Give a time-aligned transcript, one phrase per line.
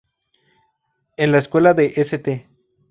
[1.15, 2.47] En la escuela de St.